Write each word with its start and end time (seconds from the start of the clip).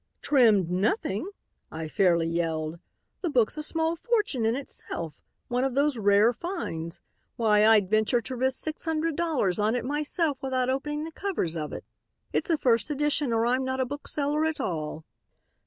"'Trimmed 0.23 0.71
nothing!' 0.71 1.29
I 1.71 1.87
fairly 1.87 2.25
yelled. 2.27 2.79
'The 3.21 3.29
book's 3.29 3.55
a 3.55 3.61
small 3.61 3.95
fortune 3.95 4.47
in 4.47 4.55
itself; 4.55 5.13
one 5.47 5.63
of 5.63 5.75
those 5.75 5.99
rare 5.99 6.33
finds. 6.33 6.99
Why 7.35 7.63
I'd 7.67 7.87
venture 7.87 8.19
to 8.19 8.35
risk 8.35 8.57
six 8.63 8.85
hundred 8.85 9.15
dollars 9.15 9.59
on 9.59 9.75
it 9.75 9.85
myself 9.85 10.41
without 10.41 10.71
opening 10.71 11.03
the 11.03 11.11
covers 11.11 11.55
of 11.55 11.71
it. 11.71 11.85
It's 12.33 12.49
a 12.49 12.57
first 12.57 12.89
edition 12.89 13.31
or 13.31 13.45
I'm 13.45 13.63
not 13.63 13.79
a 13.79 13.85
book 13.85 14.07
seller 14.07 14.43
at 14.43 14.59
all.' 14.59 15.05